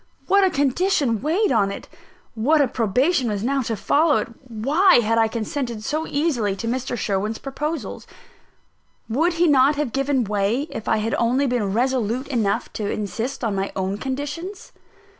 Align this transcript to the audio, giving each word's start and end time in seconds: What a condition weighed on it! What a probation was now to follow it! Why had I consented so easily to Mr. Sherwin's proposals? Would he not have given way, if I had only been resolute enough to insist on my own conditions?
What 0.25 0.43
a 0.43 0.49
condition 0.49 1.21
weighed 1.21 1.51
on 1.51 1.69
it! 1.71 1.87
What 2.33 2.59
a 2.59 2.67
probation 2.67 3.29
was 3.29 3.43
now 3.43 3.61
to 3.61 3.75
follow 3.75 4.17
it! 4.17 4.29
Why 4.49 4.95
had 4.95 5.19
I 5.19 5.27
consented 5.27 5.83
so 5.83 6.07
easily 6.07 6.55
to 6.55 6.67
Mr. 6.67 6.97
Sherwin's 6.97 7.37
proposals? 7.37 8.07
Would 9.09 9.33
he 9.33 9.45
not 9.45 9.75
have 9.75 9.93
given 9.93 10.23
way, 10.23 10.61
if 10.71 10.87
I 10.87 10.97
had 10.97 11.13
only 11.19 11.45
been 11.45 11.71
resolute 11.71 12.27
enough 12.29 12.73
to 12.73 12.89
insist 12.89 13.43
on 13.43 13.53
my 13.53 13.71
own 13.75 13.99
conditions? 13.99 14.71